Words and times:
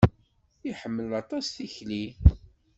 Iḥemmel 0.69 1.09
aṭas 1.21 1.45
tikli. 1.55 2.05